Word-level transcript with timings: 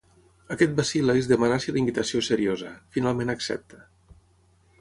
Aquest 0.53 0.71
vacil·la 0.79 1.15
i 1.19 1.21
es 1.25 1.29
demana 1.33 1.59
si 1.65 1.75
la 1.75 1.79
invitació 1.83 2.23
és 2.25 2.31
seriosa, 2.33 2.75
finalment 2.97 3.33
accepta. 3.35 3.83